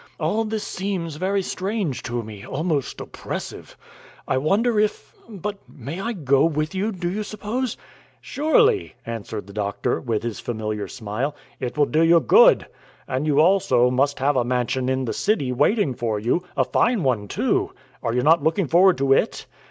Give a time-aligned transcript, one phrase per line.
[0.19, 3.77] All this seems very strange to me, almost oppressive.
[4.27, 7.77] I wonder if but may I go with you, do you suppose?"
[8.19, 12.65] "Surely," answered the doctor, with his familiar smile; "it will do you good.
[13.07, 17.03] And you also must have a mansion in the city waiting for you a fine
[17.03, 17.71] one, too
[18.01, 19.45] are you not looking forward to it?"